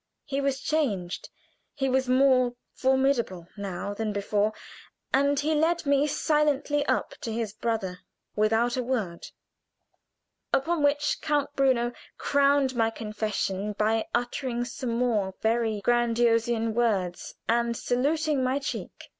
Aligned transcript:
He 0.25 0.41
was 0.41 0.59
changed; 0.59 1.29
he 1.75 1.87
was 1.87 2.09
more 2.09 2.55
formidable 2.73 3.47
now 3.55 3.93
than 3.93 4.11
before, 4.11 4.51
and 5.13 5.39
he 5.39 5.53
led 5.53 5.85
me 5.85 6.07
silently 6.07 6.83
up 6.87 7.13
to 7.21 7.31
his 7.31 7.53
brother 7.53 7.99
without 8.35 8.75
a 8.75 8.81
word, 8.83 9.27
upon 10.51 10.81
which 10.81 11.19
Count 11.21 11.55
Bruno 11.55 11.91
crowned 12.17 12.75
my 12.75 12.89
confusion 12.89 13.73
by 13.73 14.07
uttering 14.15 14.65
some 14.65 14.97
more 14.97 15.35
very 15.39 15.81
Grandisonian 15.85 16.73
words 16.73 17.35
and 17.47 17.75
gravely 17.75 17.79
saluting 18.01 18.43
my 18.43 18.57
cheek. 18.57 19.03